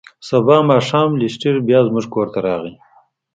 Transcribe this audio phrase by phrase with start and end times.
[0.29, 2.73] سبا ماښام لیسټرډ بیا زموږ کور ته راغی.